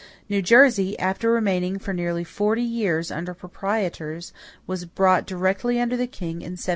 New 0.29 0.41
Jersey, 0.41 0.97
after 0.97 1.29
remaining 1.31 1.77
for 1.77 1.93
nearly 1.93 2.23
forty 2.23 2.63
years 2.63 3.11
under 3.11 3.35
proprietors, 3.35 4.33
was 4.65 4.83
brought 4.85 5.27
directly 5.27 5.79
under 5.79 5.95
the 5.95 6.07
king 6.07 6.37
in 6.41 6.53
1702. 6.53 6.69